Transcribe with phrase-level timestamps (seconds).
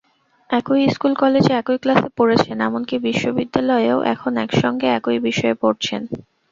[0.49, 6.01] একই স্কুল-কলেজে একই ক্লাসে পড়েছেন, এমনকি বিশ্ববিদ্যালয়েও এখন একসঙ্গে একই বিষয়ে পড়ছেন।